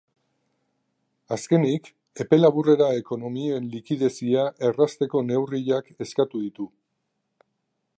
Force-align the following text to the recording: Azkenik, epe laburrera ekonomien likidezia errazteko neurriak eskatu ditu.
Azkenik, 1.35 1.91
epe 2.25 2.41
laburrera 2.41 2.89
ekonomien 3.03 3.69
likidezia 3.77 4.49
errazteko 4.71 5.25
neurriak 5.31 5.97
eskatu 6.09 6.47
ditu. 6.49 6.73